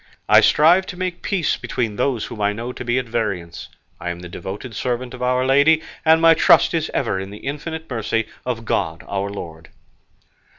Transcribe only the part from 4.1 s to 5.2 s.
the devoted servant